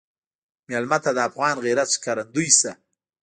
مېلمه 0.67 0.97
ته 1.03 1.11
د 1.15 1.19
افغان 1.29 1.55
غیرت 1.65 1.89
ښکارندوی 1.95 2.49
شه. 2.59 2.71